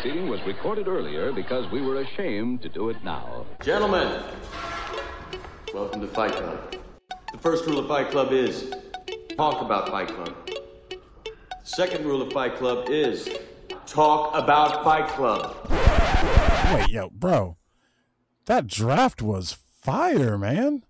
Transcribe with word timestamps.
proceeding 0.00 0.28
was 0.28 0.40
recorded 0.46 0.86
earlier 0.86 1.32
because 1.32 1.68
we 1.72 1.82
were 1.82 1.96
ashamed 2.02 2.62
to 2.62 2.68
do 2.68 2.88
it 2.88 2.96
now. 3.02 3.44
Gentlemen, 3.60 4.22
welcome 5.74 6.00
to 6.00 6.06
Fight 6.06 6.30
Club. 6.30 6.76
The 7.32 7.38
first 7.38 7.66
rule 7.66 7.80
of 7.80 7.88
Fight 7.88 8.12
Club 8.12 8.30
is 8.30 8.72
talk 9.36 9.60
about 9.60 9.88
Fight 9.88 10.06
Club. 10.06 10.36
The 10.50 11.00
second 11.64 12.04
rule 12.04 12.22
of 12.22 12.32
Fight 12.32 12.54
Club 12.54 12.88
is 12.88 13.28
talk 13.86 14.36
about 14.36 14.84
Fight 14.84 15.08
Club. 15.08 15.56
Wait, 16.72 16.90
yo, 16.90 17.10
bro, 17.10 17.56
that 18.44 18.68
draft 18.68 19.20
was 19.20 19.58
fire, 19.82 20.38
man. 20.38 20.84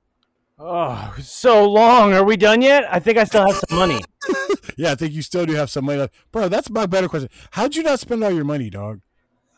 Oh, 0.59 1.15
so 1.19 1.67
long. 1.67 2.13
Are 2.13 2.25
we 2.25 2.37
done 2.37 2.61
yet? 2.61 2.85
I 2.93 2.99
think 2.99 3.17
I 3.17 3.25
still 3.25 3.47
have 3.47 3.63
some 3.69 3.79
money. 3.79 4.01
Yeah, 4.79 4.93
I 4.93 4.95
think 4.95 5.13
you 5.13 5.23
still 5.23 5.45
do 5.45 5.55
have 5.55 5.71
some 5.71 5.87
money 5.87 5.99
left, 5.99 6.15
bro. 6.31 6.49
That's 6.49 6.71
my 6.71 6.87
better 6.87 7.09
question. 7.09 7.29
How'd 7.51 7.75
you 7.75 7.83
not 7.83 7.99
spend 7.99 8.23
all 8.23 8.31
your 8.31 8.45
money, 8.45 8.71
dog? 8.71 9.01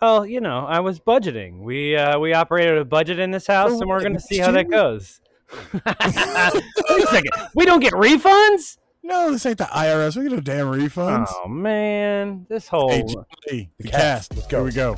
Well, 0.01 0.25
you 0.25 0.41
know, 0.41 0.65
I 0.65 0.81
was 0.81 0.99
budgeting. 0.99 1.59
We 1.61 1.95
uh, 1.95 2.19
we 2.19 2.33
operated 2.33 2.79
a 2.79 2.87
budget 2.87 3.19
in 3.19 3.31
this 3.31 3.47
house, 3.47 3.79
and 3.79 3.89
we're 3.89 4.01
going 4.01 4.15
to 4.15 4.21
see 4.21 4.39
how 4.39 4.51
that 4.53 4.71
goes. 4.71 5.21
Wait 5.75 5.83
a 5.85 7.07
second. 7.07 7.31
We 7.55 7.67
don't 7.67 7.81
get 7.81 7.93
refunds? 7.93 8.79
No, 9.03 9.31
this 9.31 9.45
ain't 9.45 9.59
the 9.59 9.65
IRS. 9.65 10.17
We 10.17 10.23
get 10.23 10.33
no 10.33 10.41
damn 10.41 10.69
refunds. 10.69 11.27
Oh 11.29 11.49
man, 11.49 12.47
this 12.49 12.67
whole 12.69 12.91
Hey, 12.91 13.03
G- 13.49 13.71
the, 13.79 13.89
cast. 13.89 14.35
Let's 14.35 14.47
go. 14.47 14.65
Here 14.65 14.67
we 14.67 14.73
go. 14.73 14.97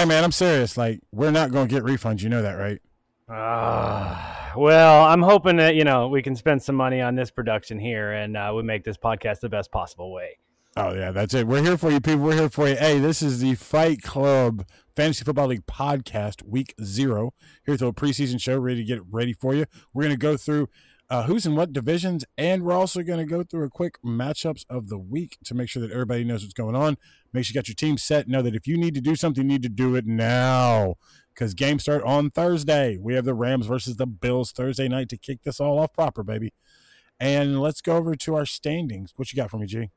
Hey 0.00 0.06
man, 0.06 0.24
I'm 0.24 0.32
serious. 0.32 0.78
Like, 0.78 1.02
we're 1.12 1.30
not 1.30 1.52
gonna 1.52 1.68
get 1.68 1.82
refunds. 1.82 2.22
You 2.22 2.30
know 2.30 2.40
that, 2.40 2.54
right? 2.54 2.80
Ah, 3.28 4.50
well, 4.56 5.04
I'm 5.04 5.20
hoping 5.20 5.56
that 5.56 5.74
you 5.74 5.84
know 5.84 6.08
we 6.08 6.22
can 6.22 6.34
spend 6.34 6.62
some 6.62 6.74
money 6.74 7.02
on 7.02 7.16
this 7.16 7.30
production 7.30 7.78
here, 7.78 8.12
and 8.12 8.34
uh, 8.34 8.50
we 8.56 8.62
make 8.62 8.82
this 8.82 8.96
podcast 8.96 9.40
the 9.40 9.50
best 9.50 9.70
possible 9.70 10.10
way. 10.10 10.38
Oh 10.74 10.94
yeah, 10.94 11.10
that's 11.10 11.34
it. 11.34 11.46
We're 11.46 11.62
here 11.62 11.76
for 11.76 11.90
you, 11.90 12.00
people. 12.00 12.20
We're 12.22 12.32
here 12.32 12.48
for 12.48 12.66
you. 12.66 12.76
Hey, 12.76 12.98
this 12.98 13.20
is 13.20 13.40
the 13.40 13.56
Fight 13.56 14.00
Club 14.00 14.64
Fantasy 14.96 15.22
Football 15.22 15.48
League 15.48 15.66
podcast, 15.66 16.44
week 16.44 16.74
zero. 16.82 17.34
Here's 17.64 17.82
a 17.82 17.92
preseason 17.92 18.40
show, 18.40 18.58
ready 18.58 18.80
to 18.80 18.86
get 18.86 18.96
it 18.96 19.04
ready 19.10 19.34
for 19.34 19.54
you. 19.54 19.66
We're 19.92 20.04
gonna 20.04 20.16
go 20.16 20.38
through 20.38 20.70
uh, 21.10 21.24
who's 21.24 21.44
in 21.44 21.56
what 21.56 21.72
divisions, 21.72 22.24
and 22.38 22.62
we're 22.62 22.72
also 22.72 23.02
gonna 23.02 23.26
go 23.26 23.42
through 23.42 23.64
a 23.64 23.70
quick 23.70 24.00
matchups 24.02 24.64
of 24.70 24.88
the 24.88 24.98
week 24.98 25.36
to 25.44 25.54
make 25.54 25.68
sure 25.68 25.82
that 25.82 25.90
everybody 25.90 26.22
knows 26.24 26.42
what's 26.42 26.54
going 26.54 26.76
on. 26.76 26.96
Make 27.32 27.44
sure 27.44 27.52
you 27.52 27.60
got 27.60 27.68
your 27.68 27.74
team 27.74 27.98
set. 27.98 28.28
Know 28.28 28.42
that 28.42 28.54
if 28.54 28.66
you 28.66 28.76
need 28.76 28.94
to 28.94 29.00
do 29.00 29.16
something, 29.16 29.42
you 29.42 29.48
need 29.48 29.62
to 29.62 29.68
do 29.68 29.96
it 29.96 30.06
now 30.06 30.94
because 31.34 31.54
games 31.54 31.82
start 31.82 32.02
on 32.04 32.30
Thursday. 32.30 32.96
We 32.96 33.14
have 33.14 33.24
the 33.24 33.34
Rams 33.34 33.66
versus 33.66 33.96
the 33.96 34.06
Bills 34.06 34.52
Thursday 34.52 34.88
night 34.88 35.08
to 35.10 35.16
kick 35.16 35.42
this 35.42 35.60
all 35.60 35.78
off 35.78 35.92
proper, 35.92 36.22
baby. 36.22 36.52
And 37.18 37.60
let's 37.60 37.80
go 37.80 37.96
over 37.96 38.14
to 38.14 38.34
our 38.34 38.46
standings. 38.46 39.12
What 39.16 39.32
you 39.32 39.36
got 39.36 39.50
for 39.50 39.58
me, 39.58 39.66
G? 39.66 39.90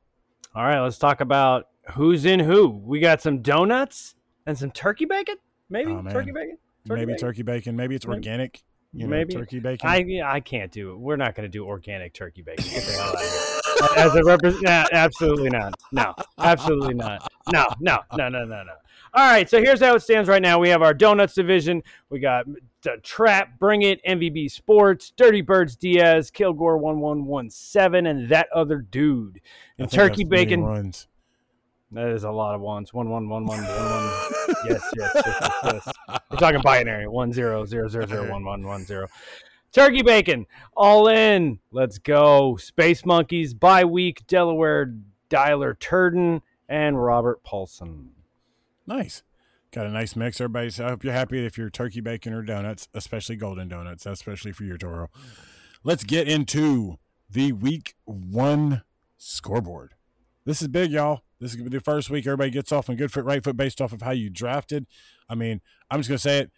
All 0.56 0.64
right, 0.66 0.80
let's 0.82 0.98
talk 0.98 1.22
about 1.22 1.70
who's 1.94 2.26
in 2.26 2.40
who. 2.42 2.68
We 2.70 3.00
got 3.00 3.22
some 3.22 3.42
donuts 3.42 4.16
and 4.46 4.58
some 4.58 4.72
turkey 4.72 5.06
bacon. 5.06 5.36
Maybe 5.70 5.92
Oh, 5.92 6.02
turkey 6.04 6.32
bacon. 6.32 6.58
maybe 6.86 7.06
bacon? 7.14 7.18
turkey 7.20 7.42
bacon. 7.44 7.76
Maybe 7.76 7.96
it's 7.96 8.06
Maybe- 8.06 8.16
organic. 8.18 8.64
You 8.94 9.08
know, 9.08 9.10
maybe. 9.10 9.34
turkey 9.34 9.60
bacon. 9.60 9.90
I 9.90 10.22
I 10.24 10.40
can't 10.40 10.72
do 10.72 10.92
it. 10.92 11.00
We're 11.00 11.16
not 11.16 11.36
going 11.36 11.46
to 11.46 11.52
do 11.52 11.66
organic 11.66 12.14
turkey 12.14 12.44
bacon. 12.44 12.66
Get 12.66 12.84
the 12.84 12.92
hell 12.92 13.10
out 13.10 13.16
of 13.16 13.22
here. 13.22 13.50
As 13.98 14.16
a 14.16 14.24
represent, 14.24 14.64
nah, 14.64 14.86
absolutely 14.92 15.50
not. 15.50 15.74
No, 15.92 16.14
absolutely 16.38 16.94
not. 16.94 17.28
No, 17.52 17.66
no, 17.80 18.00
no, 18.16 18.30
no, 18.30 18.46
no, 18.46 18.64
no. 18.64 18.74
All 19.16 19.30
right, 19.30 19.50
so 19.50 19.60
here's 19.60 19.80
how 19.80 19.96
it 19.96 20.02
stands 20.02 20.30
right 20.30 20.42
now. 20.42 20.60
We 20.60 20.70
have 20.70 20.82
our 20.82 20.94
donuts 20.94 21.34
division. 21.34 21.84
We 22.10 22.20
got 22.20 22.46
the 22.82 22.98
Trap, 23.04 23.60
Bring 23.60 23.84
It, 23.84 24.04
MVB 24.06 24.50
Sports, 24.50 25.12
Dirty 25.16 25.42
Birds, 25.42 25.76
Diaz, 25.76 26.32
Kilgore, 26.32 26.78
one 26.78 27.00
one 27.00 27.26
one 27.26 27.50
seven, 27.50 28.08
and 28.08 28.30
that 28.30 28.48
other 28.54 28.78
dude. 28.78 29.42
And 29.78 29.92
turkey 29.92 30.24
bacon. 30.24 30.64
Runs. 30.64 31.08
That 31.94 32.08
is 32.10 32.24
a 32.24 32.32
lot 32.32 32.56
of 32.56 32.62
ones. 32.62 32.94
One 32.94 33.10
one 33.10 33.30
one 33.30 33.46
one 33.46 33.62
one 33.64 33.68
one. 33.68 34.10
Yes, 34.66 34.82
yes, 34.98 35.12
yes, 35.16 35.26
yes, 35.26 35.52
yes. 35.66 36.20
We're 36.32 36.38
talking 36.38 36.62
binary. 36.62 37.08
One 37.08 37.34
zero 37.34 37.66
zero 37.66 37.88
zero 37.88 38.06
zero 38.06 38.30
one 38.30 38.46
one 38.46 38.66
one 38.66 38.86
zero. 38.86 39.08
Turkey 39.74 40.04
bacon, 40.04 40.46
all 40.76 41.08
in. 41.08 41.60
Let's 41.72 41.98
go. 41.98 42.56
Space 42.58 43.06
Monkeys, 43.06 43.54
bye 43.54 43.84
week, 43.86 44.26
Delaware, 44.28 44.94
Dialer 45.30 45.78
Turden, 45.78 46.42
and 46.70 47.04
Robert 47.04 47.44
Paulson. 47.44 48.12
Nice. 48.86 49.24
Got 49.72 49.88
a 49.88 49.90
nice 49.90 50.16
mix. 50.16 50.40
Everybody, 50.40 50.70
So 50.70 50.86
I 50.86 50.90
hope 50.90 51.04
you're 51.04 51.14
happy 51.14 51.44
if 51.46 51.58
you're 51.58 51.72
turkey 51.72 52.00
bacon 52.00 52.34
or 52.34 52.44
donuts, 52.44 52.88
especially 52.94 53.36
golden 53.36 53.68
donuts, 53.68 54.06
especially 54.06 54.52
for 54.52 54.64
your 54.64 54.78
Toro. 54.78 55.10
Let's 55.84 56.04
get 56.04 56.28
into 56.28 57.00
the 57.30 57.54
week 57.54 57.96
one 58.06 58.84
scoreboard. 59.18 59.96
This 60.46 60.62
is 60.62 60.68
big, 60.68 60.92
y'all. 60.92 61.22
This 61.44 61.52
is 61.52 61.58
gonna 61.58 61.70
be 61.70 61.78
the 61.78 61.84
first 61.84 62.10
week 62.10 62.26
everybody 62.26 62.52
gets 62.52 62.72
off 62.72 62.90
on 62.90 62.96
good 62.96 63.12
foot, 63.12 63.26
right 63.26 63.44
foot 63.44 63.58
based 63.58 63.82
off 63.82 63.92
of 63.92 64.02
how 64.02 64.12
you 64.12 64.30
drafted. 64.30 64.88
I 65.28 65.36
mean, 65.36 65.60
I'm 65.92 66.00
just 66.00 66.08
gonna 66.08 66.18
say 66.18 66.40
it. 66.40 66.52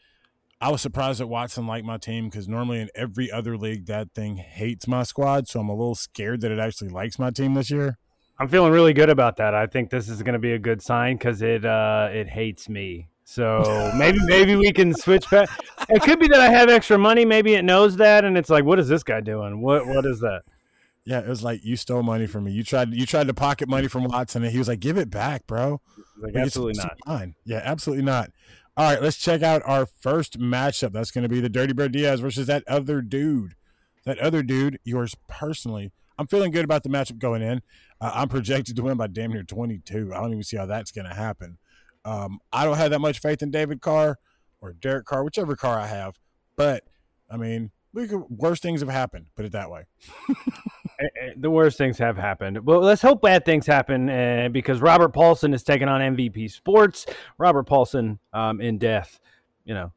I 0.62 0.69
was 0.69 0.81
surprised 0.81 1.19
that 1.19 1.28
Watson 1.28 1.66
liked 1.66 1.85
my 1.85 1.97
team 1.97 2.29
because 2.29 2.47
normally 2.47 2.81
in 2.81 2.90
every 2.94 3.31
other 3.31 3.57
league 3.57 3.88
that 3.88 4.13
thing 4.13 4.38
hates 4.38 4.88
my 4.88 5.01
squad, 5.01 5.47
so 5.47 5.59
I'm 5.59 5.69
a 5.69 5.73
little 5.73 5.96
scared 5.96 6.41
that 6.41 6.51
it 6.51 6.59
actually 6.59 6.90
likes 6.90 7.18
my 7.18 7.31
team 7.31 7.56
this 7.56 7.72
year. 7.72 7.97
I'm 8.38 8.47
feeling 8.47 8.72
really 8.72 8.94
good 8.94 9.09
about 9.09 9.38
that. 9.38 9.56
I 9.56 9.66
think 9.66 9.90
this 9.90 10.07
is 10.07 10.22
going 10.22 10.34
to 10.34 10.40
be 10.40 10.51
a 10.51 10.59
good 10.59 10.81
sign 10.81 11.17
because 11.17 11.41
it 11.41 11.66
uh, 11.66 12.09
it 12.12 12.28
hates 12.28 12.69
me. 12.69 13.09
So 13.23 13.91
maybe 13.97 14.19
maybe 14.25 14.56
we 14.56 14.72
can 14.72 14.94
switch 14.94 15.29
back. 15.31 15.50
It 15.90 16.03
could 16.03 16.19
be 16.19 16.28
that 16.28 16.40
I 16.40 16.50
have 16.50 16.69
extra 16.69 16.97
money. 16.97 17.25
Maybe 17.25 17.56
it 17.56 17.63
knows 17.63 17.96
that, 17.97 18.23
and 18.23 18.38
it's 18.38 18.50
like, 18.50 18.66
what 18.66 18.78
is 18.78 18.88
this 18.88 19.03
guy 19.03 19.22
doing? 19.22 19.62
What 19.62 19.88
what 19.88 20.06
is 20.06 20.19
that? 20.19 20.44
Yeah, 21.06 21.20
it 21.20 21.28
was 21.28 21.44
like 21.44 21.64
you 21.64 21.76
stole 21.76 22.02
money 22.02 22.26
from 22.26 22.46
me. 22.46 22.52
You 22.52 22.64
tried 22.64 22.94
you 22.94 23.06
tried 23.06 23.28
to 23.28 23.34
pocket 23.34 23.70
money 23.70 23.88
from 23.88 24.06
Watson, 24.06 24.44
and 24.44 24.52
he 24.52 24.58
was 24.58 24.68
like, 24.68 24.80
"Give 24.80 24.98
it 24.98 25.12
back, 25.12 25.46
bro." 25.46 25.80
Like, 26.20 26.34
Like, 26.34 26.44
absolutely 26.44 26.82
not. 26.82 26.98
Yeah, 27.46 27.62
absolutely 27.64 28.04
not. 28.04 28.32
All 28.78 28.92
right, 28.92 29.02
let's 29.02 29.18
check 29.18 29.42
out 29.42 29.62
our 29.66 29.86
first 29.86 30.40
matchup. 30.40 30.92
That's 30.92 31.12
going 31.12 31.22
to 31.24 31.30
be 31.30 31.40
the 31.40 31.48
Dirty 31.50 31.74
Bird 31.74 31.92
Diaz 31.92 32.20
versus 32.20 32.48
that 32.48 32.64
other 32.68 33.02
dude. 33.02 33.56
That 34.06 34.20
other 34.20 34.44
dude, 34.44 34.80
yours 34.84 35.16
personally. 35.30 35.92
I'm 36.18 36.28
feeling 36.28 36.52
good 36.52 36.66
about 36.66 36.84
the 36.84 36.90
matchup 36.90 37.20
going 37.20 37.42
in. 37.42 37.62
Uh, 38.02 38.12
I'm 38.14 38.28
projected 38.30 38.76
to 38.76 38.84
win 38.84 38.98
by 38.98 39.08
damn 39.08 39.32
near 39.32 39.44
22. 39.44 40.12
I 40.14 40.20
don't 40.20 40.32
even 40.32 40.44
see 40.44 40.58
how 40.58 40.66
that's 40.66 40.92
going 40.92 41.08
to 41.08 41.14
happen. 41.14 41.58
Um, 42.04 42.40
I 42.52 42.66
don't 42.66 42.78
have 42.78 42.92
that 42.92 43.00
much 43.00 43.20
faith 43.20 43.42
in 43.42 43.52
David 43.52 43.82
Carr 43.82 44.20
or 44.62 44.74
Derek 44.74 45.06
Carr, 45.06 45.24
whichever 45.24 45.56
car 45.56 45.80
I 45.80 45.88
have. 45.88 46.20
But 46.56 46.84
I 47.30 47.38
mean, 47.38 47.72
we 47.94 48.08
could, 48.08 48.24
worse 48.30 48.60
things 48.60 48.82
have 48.82 48.90
happened. 48.90 49.28
Put 49.36 49.46
it 49.46 49.52
that 49.54 49.72
way. 49.72 49.86
The 51.38 51.50
worst 51.50 51.78
things 51.78 51.97
have 51.97 52.18
happened. 52.18 52.63
But 52.66 52.81
let's 52.81 53.02
hope 53.02 53.22
bad 53.22 53.46
things 53.46 53.66
happen 53.66 54.09
uh, 54.09 54.50
because 54.52 54.81
Robert 54.81 55.09
Paulson 55.09 55.53
is 55.53 55.63
taking 55.63 55.88
on 55.88 56.02
MVP 56.16 56.52
Sports. 56.52 57.06
Robert 57.38 57.63
Paulson 57.63 58.19
um, 58.34 58.62
in 58.62 58.78
death, 58.78 59.19
you 59.66 59.74
know, 59.74 59.91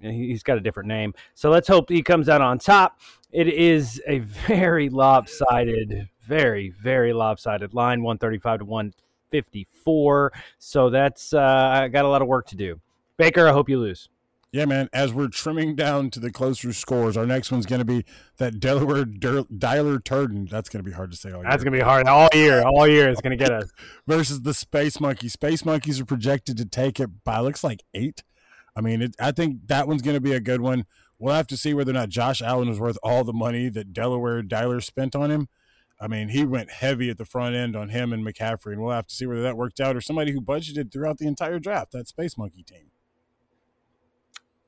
he- 0.00 0.28
he's 0.28 0.42
got 0.42 0.56
a 0.56 0.60
different 0.60 0.88
name. 0.88 1.14
So 1.34 1.50
let's 1.50 1.68
hope 1.68 1.88
he 1.88 2.02
comes 2.02 2.28
out 2.28 2.40
on 2.40 2.58
top. 2.58 3.00
It 3.32 3.48
is 3.48 4.00
a 4.06 4.18
very 4.48 4.88
lopsided, 4.88 6.08
very, 6.22 6.70
very 6.82 7.12
lopsided 7.12 7.74
line 7.74 8.02
135 8.02 8.60
to 8.60 8.64
154. 8.64 10.32
So 10.58 10.90
that's, 10.90 11.32
uh, 11.32 11.40
I 11.40 11.88
got 11.88 12.04
a 12.04 12.08
lot 12.08 12.22
of 12.22 12.28
work 12.28 12.46
to 12.48 12.56
do. 12.56 12.80
Baker, 13.16 13.46
I 13.48 13.52
hope 13.52 13.68
you 13.68 13.78
lose. 13.78 14.08
Yeah, 14.52 14.64
man. 14.64 14.88
As 14.92 15.12
we're 15.12 15.28
trimming 15.28 15.76
down 15.76 16.10
to 16.10 16.18
the 16.20 16.32
closer 16.32 16.72
scores, 16.72 17.16
our 17.16 17.24
next 17.24 17.52
one's 17.52 17.66
going 17.66 17.78
to 17.78 17.84
be 17.84 18.04
that 18.38 18.58
Delaware 18.58 19.04
Dur- 19.04 19.44
Dialer 19.44 20.02
Turden. 20.02 20.48
That's 20.50 20.68
going 20.68 20.82
to 20.82 20.88
be 20.88 20.94
hard 20.94 21.12
to 21.12 21.16
say 21.16 21.30
all 21.30 21.42
year. 21.42 21.50
That's 21.50 21.62
going 21.62 21.72
to 21.72 21.78
be 21.78 21.84
hard 21.84 22.08
all 22.08 22.28
year. 22.34 22.62
All 22.66 22.88
year 22.88 23.08
it's 23.08 23.20
going 23.20 23.36
to 23.36 23.42
get 23.42 23.52
us. 23.52 23.70
versus 24.08 24.40
the 24.42 24.52
Space 24.52 24.98
Monkey. 24.98 25.28
Space 25.28 25.64
Monkeys 25.64 26.00
are 26.00 26.04
projected 26.04 26.56
to 26.56 26.64
take 26.64 26.98
it 26.98 27.22
by 27.22 27.38
looks 27.38 27.62
like 27.62 27.84
eight. 27.94 28.24
I 28.74 28.80
mean, 28.80 29.02
it, 29.02 29.14
I 29.20 29.30
think 29.30 29.68
that 29.68 29.86
one's 29.86 30.02
going 30.02 30.16
to 30.16 30.20
be 30.20 30.32
a 30.32 30.40
good 30.40 30.60
one. 30.60 30.84
We'll 31.18 31.34
have 31.34 31.46
to 31.48 31.56
see 31.56 31.72
whether 31.72 31.90
or 31.90 31.94
not 31.94 32.08
Josh 32.08 32.42
Allen 32.42 32.68
was 32.68 32.80
worth 32.80 32.98
all 33.04 33.22
the 33.22 33.32
money 33.32 33.68
that 33.68 33.92
Delaware 33.92 34.42
Dialer 34.42 34.82
spent 34.82 35.14
on 35.14 35.30
him. 35.30 35.48
I 36.00 36.08
mean, 36.08 36.30
he 36.30 36.44
went 36.44 36.70
heavy 36.70 37.10
at 37.10 37.18
the 37.18 37.26
front 37.26 37.54
end 37.54 37.76
on 37.76 37.90
him 37.90 38.12
and 38.12 38.26
McCaffrey, 38.26 38.72
and 38.72 38.80
we'll 38.80 38.94
have 38.94 39.06
to 39.08 39.14
see 39.14 39.26
whether 39.26 39.42
that 39.42 39.56
worked 39.56 39.80
out 39.80 39.96
or 39.96 40.00
somebody 40.00 40.32
who 40.32 40.40
budgeted 40.40 40.90
throughout 40.90 41.18
the 41.18 41.26
entire 41.28 41.58
draft. 41.58 41.92
That 41.92 42.08
Space 42.08 42.38
Monkey 42.38 42.64
team. 42.64 42.90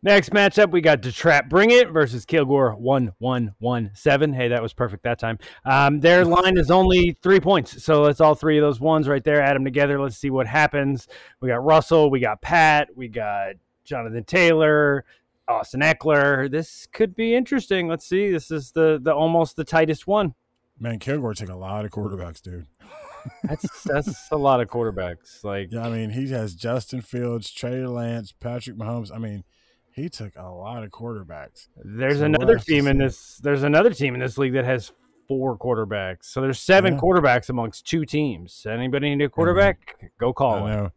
Next 0.05 0.31
matchup, 0.31 0.73
we 0.73 0.81
got 0.81 1.01
Detrap 1.01 1.49
Bring 1.49 1.71
It 1.71 1.91
versus 1.91 2.25
Kilgore 2.25 2.75
1117. 2.75 4.33
Hey, 4.33 4.49
that 4.49 4.61
was 4.61 4.73
perfect 4.73 5.05
that 5.05 5.21
time. 5.21 5.39
Um, 5.65 6.01
their 6.01 6.25
line 6.25 6.59
is 6.59 6.73
only 6.73 7.17
three 7.23 7.39
points. 7.39 7.85
So 7.85 8.03
let's 8.03 8.21
all 8.21 8.35
three 8.35 8.59
of 8.59 8.63
those 8.63 8.81
ones 8.81 9.07
right 9.07 9.23
there, 9.23 9.41
add 9.41 9.55
them 9.55 9.65
together. 9.65 10.01
Let's 10.01 10.17
see 10.17 10.31
what 10.31 10.49
happens. 10.49 11.07
We 11.41 11.51
got 11.51 11.65
Russell, 11.65 12.11
we 12.11 12.19
got 12.19 12.43
Pat, 12.43 12.89
we 12.97 13.07
got 13.07 13.55
Jonathan 13.85 14.25
Taylor, 14.25 15.05
Austin 15.47 15.83
Ekeler. 15.83 16.51
This 16.51 16.89
could 16.93 17.15
be 17.15 17.35
interesting. 17.37 17.87
Let's 17.87 18.07
see. 18.07 18.31
This 18.31 18.51
is 18.51 18.73
the 18.73 18.99
the 19.01 19.15
almost 19.15 19.55
the 19.55 19.65
tightest 19.65 20.09
one. 20.09 20.35
Man, 20.81 20.99
Kilgore 20.99 21.35
took 21.35 21.49
a 21.49 21.55
lot 21.55 21.85
of 21.85 21.93
quarterbacks, 21.93 22.43
dude. 22.43 22.67
That's 23.45 23.85
that's 23.85 24.33
a 24.33 24.37
lot 24.37 24.61
of 24.61 24.67
quarterbacks. 24.67 25.45
Like 25.45 25.71
Yeah, 25.71 25.87
I 25.87 25.91
mean, 25.91 26.11
he 26.11 26.29
has 26.33 26.57
Justin 26.57 27.03
Fields, 27.03 27.53
Trey 27.53 27.87
Lance, 27.87 28.33
Patrick 28.33 28.77
Mahomes. 28.77 29.15
I 29.15 29.19
mean, 29.19 29.45
he 29.95 30.09
took 30.09 30.33
a 30.37 30.49
lot 30.49 30.83
of 30.85 30.91
quarterbacks. 30.91 31.69
there's 31.85 32.19
So 32.19 32.25
another 32.25 32.59
team 32.59 32.87
in 32.87 32.99
this. 32.99 33.37
There's 33.37 33.63
another 33.63 33.91
team 33.91 34.15
in 34.15 34.21
this 34.21 34.39
league 34.39 34.55
that 34.55 34.65
has 34.65 34.93
four 35.29 35.57
quarterbacks. 35.57 36.25
So 36.25 36.41
there's 36.41 36.59
seven 36.59 36.95
Yeah. 36.95 37.01
quarterbacks 37.01 37.49
amongst 37.49 37.87
two 37.87 38.05
teams. 38.05 38.67
Anybody 38.69 39.15
need 39.15 39.25
a 39.25 39.29
quarterback? 39.29 40.11
Go 40.19 40.33
call 40.33 40.55
I 40.55 40.59
him. 40.61 40.67
know. 40.85 40.91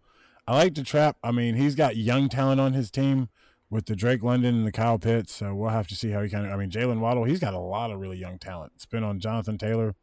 I 0.47 0.55
like 0.57 0.75
the 0.75 0.83
trap. 0.83 1.17
I 1.23 1.31
mean, 1.31 1.55
he's 1.55 1.75
got 1.75 1.95
young 1.97 2.29
talent 2.29 2.61
on 2.61 2.73
his 2.73 2.91
team 2.91 3.29
with 3.69 3.85
the 3.87 3.95
Drake 3.95 4.21
London 4.23 4.55
and 4.55 4.65
the 4.67 4.71
Kyle 4.71 4.99
Pitts. 4.99 5.33
So 5.33 5.53
we'll 5.55 5.69
have 5.71 5.87
to 5.87 5.95
see 5.95 6.11
how 6.11 6.21
he 6.21 6.29
kind 6.29 6.45
of. 6.45 6.51
I 6.51 6.55
mean, 6.55 6.69
Jalen 6.69 6.99
Waddle, 6.99 7.23
he's 7.23 7.39
got 7.39 7.53
a 7.53 7.59
lot 7.59 7.91
of 7.91 7.99
really 7.99 8.17
young 8.17 8.37
talent. 8.39 8.73
It's 8.75 8.85
been 8.85 9.03
on 9.03 9.19
Jonathan 9.19 9.57
Taylor. 9.57 9.95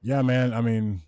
Yeah, 0.00 0.22
man. 0.22 0.52
I 0.54 0.60
mean, 0.60 1.02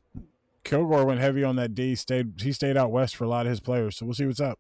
Kilgore 0.63 1.05
went 1.05 1.21
heavy 1.21 1.43
on 1.43 1.57
that 1.57 1.75
D. 1.75 1.95
Stayed 1.95 2.35
he 2.41 2.53
stayed 2.53 2.77
out 2.77 2.91
west 2.93 3.17
for 3.17 3.25
a 3.25 3.29
lot 3.29 3.47
of 3.47 3.51
his 3.51 3.61
players. 3.61 3.97
So 3.97 4.07
we'll 4.07 4.15
see 4.15 4.27
what's 4.27 4.41
up. 4.41 4.59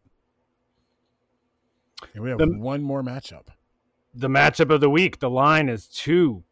And 2.15 2.23
we 2.23 2.31
have 2.31 2.39
The- 2.39 2.47
one 2.59 2.83
more 2.83 3.03
matchup. 3.03 3.47
The 4.15 4.29
matchup 4.29 4.71
of 4.73 4.81
the 4.81 4.91
week. 4.91 5.19
The 5.19 5.31
line 5.31 5.69
is 5.69 5.87
two 5.89 6.45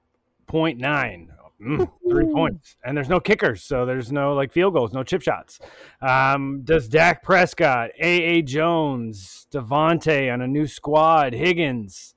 point 0.47 0.79
nine. 0.79 1.33
Mm, 1.61 1.89
three 2.11 2.27
points, 2.33 2.77
and 2.85 2.97
there's 2.97 3.09
no 3.09 3.21
kickers, 3.21 3.63
so 3.63 3.87
there's 3.87 4.11
no 4.11 4.35
like 4.35 4.51
field 4.51 4.75
goals, 4.75 4.93
no 4.93 5.05
chip 5.05 5.23
shots. 5.23 5.61
Um, 6.01 6.63
does 6.65 6.89
Dak 6.89 7.23
Prescott, 7.23 7.91
A. 8.01 8.23
A. 8.39 8.43
Jones, 8.43 9.47
Davante 9.53 10.33
on 10.33 10.43
a 10.43 10.49
new 10.49 10.67
squad, 10.67 11.35
Higgins, 11.35 12.17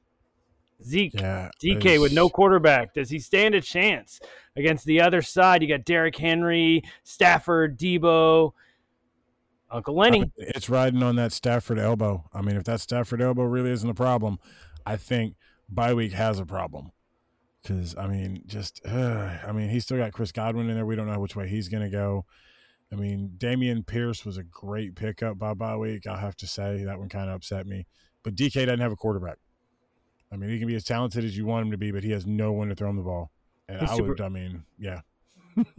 Zeke, 0.83 1.13
Yeah, 1.13 1.51
DK 1.61 2.01
with 2.01 2.11
no 2.11 2.27
quarterback. 2.27 2.95
Does 2.95 3.11
he 3.11 3.19
stand 3.19 3.53
a 3.53 3.61
chance 3.61 4.19
against 4.55 4.83
the 4.85 4.99
other 4.99 5.21
side? 5.21 5.61
You 5.61 5.67
got 5.67 5.85
Derrick 5.85 6.15
Henry, 6.17 6.81
Stafford, 7.03 7.77
Debo, 7.77 8.53
Uncle 9.75 9.95
Lenny. 9.95 10.31
It's 10.37 10.69
riding 10.69 11.03
on 11.03 11.15
that 11.17 11.33
Stafford 11.33 11.79
elbow. 11.79 12.23
I 12.33 12.41
mean, 12.41 12.55
if 12.55 12.63
that 12.63 12.79
Stafford 12.79 13.21
elbow 13.21 13.43
really 13.43 13.71
isn't 13.71 13.89
a 13.89 13.93
problem, 13.93 14.39
I 14.85 14.95
think 14.95 15.35
bye 15.69 15.93
week 15.93 16.13
has 16.13 16.39
a 16.39 16.45
problem. 16.45 16.91
Because 17.61 17.95
I 17.97 18.07
mean, 18.07 18.43
just 18.45 18.81
uh, 18.85 19.37
I 19.47 19.51
mean, 19.51 19.69
he's 19.69 19.83
still 19.83 19.97
got 19.97 20.13
Chris 20.13 20.31
Godwin 20.31 20.69
in 20.69 20.75
there. 20.75 20.85
We 20.85 20.95
don't 20.95 21.07
know 21.07 21.19
which 21.19 21.35
way 21.35 21.47
he's 21.47 21.67
going 21.67 21.83
to 21.83 21.89
go. 21.89 22.25
I 22.91 22.95
mean, 22.95 23.31
Dameon 23.37 23.85
Pierce 23.85 24.23
was 24.23 24.37
a 24.37 24.43
great 24.43 24.95
pickup 24.95 25.37
by 25.37 25.53
bye 25.53 25.75
week. 25.75 26.07
I'll 26.07 26.17
have 26.17 26.37
to 26.37 26.47
say 26.47 26.83
that 26.85 26.99
one 26.99 27.09
kind 27.09 27.29
of 27.29 27.35
upset 27.35 27.67
me. 27.67 27.85
But 28.23 28.35
DK 28.35 28.65
doesn't 28.65 28.79
have 28.79 28.91
a 28.91 28.95
quarterback. 28.95 29.37
I 30.31 30.37
mean, 30.37 30.49
he 30.49 30.59
can 30.59 30.67
be 30.67 30.75
as 30.75 30.83
talented 30.83 31.23
as 31.23 31.37
you 31.37 31.45
want 31.45 31.65
him 31.65 31.71
to 31.71 31.77
be, 31.77 31.91
but 31.91 32.03
he 32.03 32.11
has 32.11 32.25
no 32.25 32.51
one 32.51 32.69
to 32.69 32.75
throw 32.75 32.89
him 32.89 32.95
the 32.95 33.03
ball. 33.03 33.31
And 33.67 33.79
He's 33.81 33.89
I 33.89 33.95
super- 33.95 34.09
would, 34.09 34.21
I 34.21 34.29
mean, 34.29 34.63
yeah, 34.79 35.01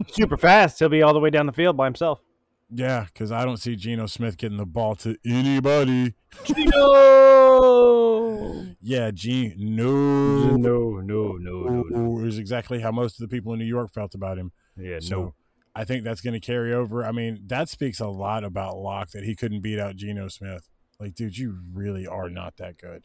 Super 0.07 0.37
fast. 0.37 0.79
He'll 0.79 0.89
be 0.89 1.01
all 1.01 1.13
the 1.13 1.19
way 1.19 1.29
down 1.29 1.45
the 1.45 1.51
field 1.51 1.77
by 1.77 1.85
himself. 1.85 2.19
Yeah, 2.69 3.05
because 3.05 3.31
I 3.31 3.45
don't 3.45 3.57
see 3.57 3.75
Geno 3.77 4.07
Smith 4.07 4.37
getting 4.37 4.57
the 4.57 4.65
ball 4.65 4.95
to 4.97 5.15
anybody. 5.25 6.13
No. 6.49 8.65
Yeah, 8.81 9.11
G, 9.11 9.53
no, 9.57 10.55
No, 10.57 10.99
no, 10.99 11.01
no, 11.01 11.37
no, 11.37 11.83
no. 11.89 12.25
is 12.25 12.37
exactly 12.37 12.81
how 12.81 12.91
most 12.91 13.19
of 13.21 13.27
the 13.29 13.33
people 13.33 13.53
in 13.53 13.59
New 13.59 13.65
York 13.65 13.91
felt 13.93 14.13
about 14.15 14.37
him. 14.37 14.51
Yeah, 14.77 14.99
So 14.99 15.15
no. 15.21 15.33
I 15.75 15.85
think 15.85 16.03
that's 16.03 16.21
going 16.21 16.33
to 16.33 16.39
carry 16.39 16.73
over. 16.73 17.05
I 17.05 17.11
mean, 17.11 17.41
that 17.47 17.69
speaks 17.69 17.99
a 17.99 18.07
lot 18.07 18.43
about 18.43 18.77
Lock 18.77 19.11
that 19.11 19.23
he 19.23 19.35
couldn't 19.35 19.61
beat 19.61 19.79
out 19.79 19.95
Geno 19.95 20.27
Smith. 20.27 20.67
Like, 20.99 21.15
dude, 21.15 21.37
you 21.37 21.57
really 21.73 22.07
are 22.07 22.29
not 22.29 22.57
that 22.57 22.77
good. 22.77 23.03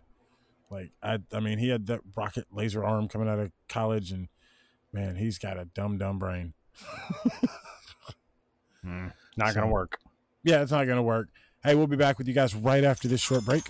Like, 0.70 0.91
I, 1.03 1.19
I 1.32 1.41
mean, 1.41 1.58
he 1.58 1.69
had 1.69 1.87
that 1.87 2.00
rocket 2.17 2.47
laser 2.50 2.85
arm 2.85 3.08
coming 3.08 3.29
out 3.29 3.38
of 3.38 3.53
college, 3.69 4.11
and 4.11 4.29
man, 4.93 5.17
he's 5.17 5.38
got 5.38 5.58
a 5.58 5.67
dumb, 5.67 5.99
dumb 5.99 6.19
brain. 6.19 6.55
Hmm. 8.85 9.06
Not 9.37 9.55
gonna 9.55 9.69
work. 9.69 9.99
Yeah, 10.44 10.62
it's 10.62 10.73
not 10.73 10.87
going 10.87 10.96
to 10.96 11.02
work. 11.02 11.29
Hey, 11.62 11.76
we'll 11.76 11.87
be 11.87 11.96
back 11.96 12.19
with 12.19 12.26
you 12.26 12.34
guys 12.34 12.55
right 12.55 12.82
after 12.82 13.06
this 13.06 13.20
short 13.20 13.44
break. 13.44 13.62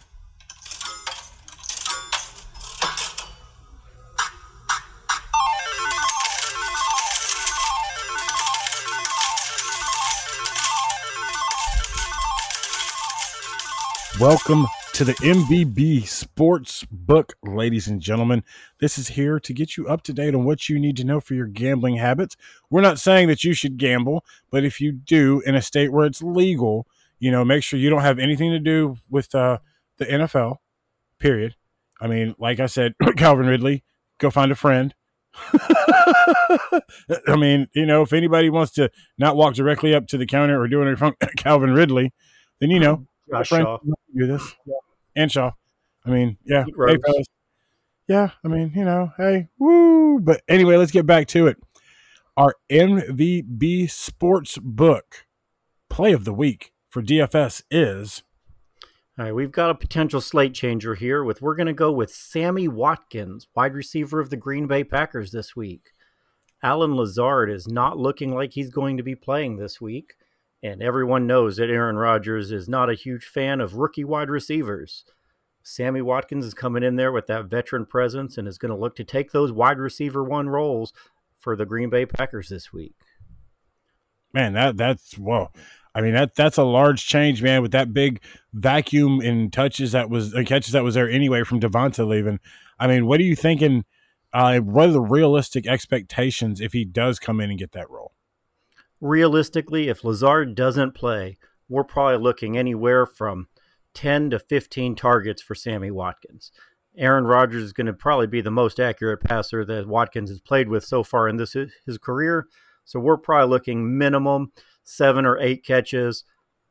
Welcome 14.19 14.67
to 14.93 15.05
the 15.05 15.15
MVB 15.15 16.07
Sports 16.07 16.85
Book, 16.91 17.33
ladies 17.43 17.89
and 17.89 17.99
gentlemen. 17.99 18.45
This 18.79 18.99
is 18.99 19.09
here 19.09 19.41
to 19.41 19.53
get 19.55 19.75
you 19.75 19.89
up 19.89 20.03
to 20.03 20.13
date 20.13 20.35
on 20.35 20.45
what 20.45 20.69
you 20.69 20.79
need 20.79 20.99
to 20.99 21.05
know 21.05 21.19
for 21.19 21.33
your 21.33 21.47
gambling 21.47 21.97
habits. 21.97 22.37
We're 22.69 22.83
not 22.83 22.99
saying 22.99 23.29
that 23.29 23.43
you 23.43 23.55
should 23.55 23.79
gamble, 23.79 24.23
but 24.51 24.65
if 24.65 24.83
you 24.83 24.93
do 24.93 25.41
in 25.47 25.55
a 25.55 25.63
state 25.63 25.93
where 25.93 26.05
it's 26.05 26.23
legal, 26.23 26.87
you 27.19 27.31
know, 27.31 27.43
make 27.43 27.63
sure 27.63 27.79
you 27.79 27.89
don't 27.89 28.03
have 28.03 28.19
anything 28.19 28.51
to 28.51 28.59
do 28.59 28.99
with 29.09 29.35
uh, 29.35 29.59
the 29.97 30.05
NFL, 30.05 30.59
period. 31.19 31.57
I 31.99 32.07
mean, 32.07 32.35
like 32.39 32.61
I 32.61 32.67
said, 32.67 32.95
Calvin 33.17 33.47
Ridley, 33.47 33.85
go 34.19 34.31
find 34.31 34.53
a 34.53 34.57
friend. 34.57 34.95
I 37.27 37.37
mean, 37.39 37.67
you 37.73 37.87
know, 37.87 38.03
if 38.03 38.13
anybody 38.13 38.51
wants 38.51 38.73
to 38.73 38.91
not 39.17 39.37
walk 39.37 39.55
directly 39.55 39.95
up 39.95 40.07
to 40.09 40.19
the 40.19 40.27
counter 40.27 40.61
or 40.61 40.69
do 40.69 40.97
front 40.97 41.17
of 41.23 41.31
Calvin 41.37 41.73
Ridley, 41.73 42.13
then, 42.61 42.71
you 42.71 42.79
know, 42.79 43.07
Josh 43.31 43.49
Shaw. 43.49 43.79
Do 44.15 44.27
this. 44.27 44.55
And 45.17 45.31
Shaw. 45.31 45.53
I 46.05 46.11
mean, 46.11 46.37
yeah. 46.45 46.65
Hey. 46.87 46.99
Yeah, 48.09 48.31
I 48.45 48.49
mean, 48.49 48.73
you 48.75 48.85
know, 48.85 49.13
hey, 49.17 49.49
woo. 49.59 50.19
But 50.21 50.43
anyway, 50.49 50.77
let's 50.77 50.91
get 50.91 51.07
back 51.07 51.29
to 51.29 51.47
it. 51.47 51.57
Our 52.37 52.57
MVB 52.71 53.91
sports 53.91 54.59
book 54.59 55.27
play 55.89 56.13
of 56.13 56.25
the 56.25 56.33
week 56.33 56.73
for 56.89 57.03
DFS 57.03 57.63
is 57.71 58.23
All 59.19 59.27
right, 59.27 59.35
we've 59.35 59.53
got 59.53 59.71
a 59.71 59.75
potential 59.75 60.21
slate 60.21 60.55
changer 60.55 60.95
here. 60.95 61.23
With 61.23 61.41
we're 61.41 61.55
going 61.55 61.67
to 61.69 61.73
go 61.73 61.93
with 61.93 62.13
Sammy 62.13 62.67
Watkins, 62.67 63.47
wide 63.55 63.75
receiver 63.75 64.19
of 64.19 64.31
the 64.31 64.37
Green 64.37 64.67
Bay 64.67 64.85
Packers 64.85 65.31
this 65.31 65.55
week. 65.55 65.93
Allen 66.63 66.97
Lazard 66.97 67.51
is 67.51 67.69
not 67.69 67.99
looking 67.99 68.35
like 68.35 68.53
he's 68.53 68.71
going 68.71 68.97
to 68.97 69.03
be 69.03 69.15
playing 69.15 69.57
this 69.57 69.81
week, 69.81 70.15
and 70.63 70.83
everyone 70.83 71.27
knows 71.27 71.57
that 71.57 71.71
Aaron 71.71 71.97
Rodgers 71.97 72.53
is 72.53 72.69
not 72.69 72.89
a 72.89 72.95
huge 72.95 73.25
fan 73.25 73.61
of 73.61 73.75
rookie 73.75 74.05
wide 74.05 74.31
receivers. 74.31 75.05
Sammy 75.63 76.03
Watkins 76.03 76.45
is 76.45 76.55
coming 76.55 76.83
in 76.83 76.97
there 76.97 77.13
with 77.13 77.27
that 77.27 77.47
veteran 77.47 77.87
presence 77.87 78.37
and 78.37 78.47
is 78.47 78.59
going 78.59 78.71
to 78.71 78.79
look 78.79 78.97
to 78.97 79.05
take 79.05 79.33
those 79.33 79.53
wide 79.53 79.79
receiver 79.79 80.23
one 80.23 80.49
roles 80.49 80.93
for 81.39 81.57
the 81.57 81.67
Green 81.67 81.91
Bay 81.91 82.07
Packers 82.07 82.49
this 82.49 82.73
week. 82.73 82.95
man, 84.33 84.53
that 84.55 84.77
that's 84.77 85.19
whoa. 85.19 85.51
I 85.95 86.01
mean 86.01 86.15
that 86.15 86.35
that's 86.35 86.57
a 86.57 86.65
large 86.65 87.07
change, 87.07 87.43
man, 87.43 87.63
with 87.63 87.73
that 87.73 87.93
big 87.93 88.23
vacuum 88.55 89.21
in 89.21 89.51
touches 89.51 89.93
that 89.93 90.09
was 90.09 90.35
uh, 90.35 90.43
catches 90.47 90.73
that 90.73 90.85
was 90.85 90.95
there 90.95 91.11
anyway 91.11 91.43
from 91.43 91.61
Davante 91.61 92.07
leaving. 92.07 92.41
I 92.79 92.87
mean, 92.87 93.07
what 93.07 93.21
are 93.21 93.25
you 93.25 93.37
thinking? 93.37 93.85
Uh, 94.33 94.59
what 94.61 94.89
are 94.89 94.93
the 94.93 95.01
realistic 95.01 95.67
expectations 95.67 96.61
if 96.61 96.73
he 96.73 96.87
does 96.87 97.19
come 97.19 97.41
in 97.41 97.51
and 97.51 97.59
get 97.59 97.73
that 97.73 97.91
role? 97.91 98.13
Realistically, 99.03 99.89
if 99.89 100.05
Lazard 100.05 100.55
doesn't 100.55 100.95
play, 100.95 101.37
we're 101.69 101.85
probably 101.85 102.23
looking 102.23 102.57
anywhere 102.57 103.05
from 103.05 103.49
10 103.95 104.31
to 104.31 104.39
15 104.39 104.95
targets 104.95 105.43
for 105.43 105.55
Sammy 105.55 105.91
Watkins. 105.91 106.53
Aaron 106.97 107.25
Rodgers 107.25 107.65
is 107.65 107.73
going 107.73 107.89
to 107.89 107.93
probably 107.93 108.27
be 108.27 108.41
the 108.41 108.51
most 108.51 108.79
accurate 108.79 109.23
passer 109.23 109.65
that 109.65 109.89
Watkins 109.89 110.31
has 110.31 110.41
played 110.41 110.69
with 110.69 110.85
so 110.85 111.03
far 111.03 111.29
in 111.29 111.37
this 111.37 111.57
his 111.85 111.99
career. 111.99 112.47
So 112.85 113.01
we're 113.01 113.17
probably 113.17 113.51
looking 113.51 113.99
minimum 113.99 114.53
seven 114.85 115.27
or 115.27 115.39
eight 115.39 115.65
catches, 115.65 116.25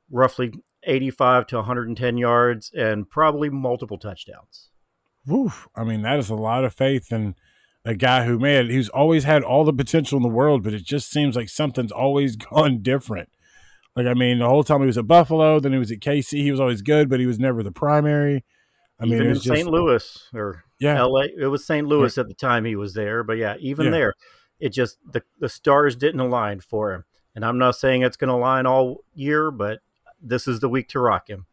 roughly 0.10 0.54
85 0.84 1.48
to 1.48 1.56
110 1.58 2.18
yards, 2.18 2.72
and 2.74 3.10
probably 3.10 3.50
multiple 3.50 3.98
touchdowns. 3.98 4.70
Woof. 5.26 5.68
I 5.76 5.84
mean, 5.84 6.02
that 6.04 6.20
is 6.20 6.30
a 6.30 6.36
lot 6.36 6.64
of 6.64 6.74
faith 6.74 7.12
in 7.12 7.36
a 7.86 7.96
guy 7.96 8.26
who, 8.26 8.38
man, 8.40 8.70
he's 8.70 8.90
always 8.90 9.24
had 9.24 9.44
all 9.44 9.64
the 9.64 9.74
potential 9.74 10.18
in 10.18 10.24
the 10.24 10.30
world, 10.30 10.64
but 10.64 10.74
it 10.74 10.84
just 10.84 11.10
seems 11.10 11.36
like 11.36 11.50
something's 11.50 11.92
always 11.92 12.36
gone 12.54 12.82
different. 12.82 13.30
Like, 13.96 14.08
I 14.08 14.14
mean, 14.14 14.40
the 14.40 14.48
whole 14.48 14.64
time 14.64 14.80
he 14.82 14.86
was 14.88 14.98
at 14.98 15.08
Buffalo, 15.08 15.60
then 15.60 15.74
he 15.74 15.80
was 15.80 15.92
at 15.92 16.00
KC, 16.00 16.42
he 16.42 16.52
was 16.52 16.60
always 16.60 16.82
good, 16.82 17.10
but 17.10 17.20
he 17.20 17.26
was 17.26 17.40
never 17.40 17.62
the 17.64 17.72
primary. 17.72 18.46
I 19.00 19.06
mean, 19.06 19.14
even 19.16 19.28
it 19.28 19.30
in 19.32 19.40
St. 19.42 19.68
Louis 19.68 20.30
or 20.34 20.64
yeah, 20.80 21.02
LA. 21.02 21.24
It 21.38 21.48
was 21.48 21.66
St. 21.66 21.88
Louis 21.88 22.18
at 22.18 22.28
the 22.28 22.36
time 22.36 22.66
he 22.66 22.76
was 22.76 22.94
there, 22.94 23.24
but 23.24 23.38
yeah, 23.38 23.56
even 23.60 23.86
Yeah. 23.86 23.92
there, 23.92 24.14
it 24.60 24.70
just 24.70 24.98
the 25.12 25.24
the 25.40 25.50
stars 25.50 25.96
didn't 25.96 26.20
align 26.20 26.60
for 26.60 26.94
him. 26.94 27.04
And 27.36 27.44
I'm 27.44 27.58
not 27.58 27.76
saying 27.76 28.04
it's 28.04 28.18
going 28.18 28.28
to 28.28 28.36
align 28.36 28.66
all 28.68 29.04
year, 29.16 29.50
but 29.52 29.80
this 30.22 30.48
is 30.48 30.60
the 30.60 30.70
week 30.70 30.88
to 30.90 31.00
rock 31.00 31.30
him. 31.30 31.48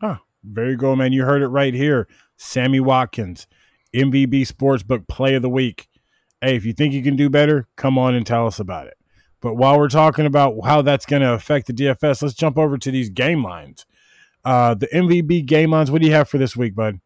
Oh, 0.00 0.16
very 0.44 0.76
good, 0.76 0.96
man. 0.96 1.12
You 1.12 1.24
heard 1.24 1.42
it 1.42 1.48
right 1.48 1.74
here. 1.74 2.08
Sammy 2.36 2.80
Watkins, 2.80 3.46
MVB 3.94 4.46
Sportsbook 4.46 5.08
Play 5.08 5.34
of 5.34 5.42
the 5.42 5.48
Week. 5.48 5.88
Hey, 6.40 6.56
if 6.56 6.64
you 6.64 6.72
think 6.72 6.94
you 6.94 7.02
can 7.02 7.16
do 7.16 7.28
better, 7.28 7.66
come 7.76 7.98
on 7.98 8.14
and 8.14 8.26
tell 8.26 8.46
us 8.46 8.60
about 8.60 8.86
it. 8.86 8.94
But 9.40 9.54
while 9.54 9.78
we're 9.78 9.88
talking 9.88 10.26
about 10.26 10.56
how 10.64 10.82
that's 10.82 11.06
going 11.06 11.22
to 11.22 11.32
affect 11.32 11.66
the 11.66 11.72
DFS, 11.72 12.22
let's 12.22 12.34
jump 12.34 12.58
over 12.58 12.76
to 12.78 12.90
these 12.90 13.08
game 13.08 13.42
lines. 13.42 13.86
Uh, 14.44 14.74
the 14.74 14.88
MVB 14.88 15.46
game 15.46 15.70
lines. 15.70 15.90
What 15.90 16.00
do 16.00 16.08
you 16.08 16.14
have 16.14 16.28
for 16.28 16.38
this 16.38 16.56
week, 16.56 16.74
bud? 16.74 17.00